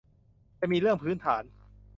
[0.59, 1.43] จะมีเรื่องพื้นฐาน